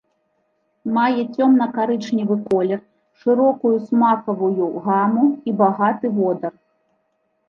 [0.93, 2.79] Мае цёмна-карычневы колер,
[3.23, 6.53] шырокую смакавую гаму і багаты водар.